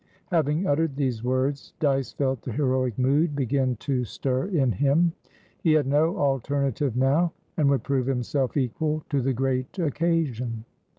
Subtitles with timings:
[0.31, 5.13] Having uttered these words, Dyce felt the heroic mood begin to stir in him.
[5.61, 10.65] He had no alternative now, and would prove himself equal to the great occasion.